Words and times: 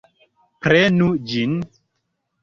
Prenu 0.67 1.09
ĝin! 1.33 1.53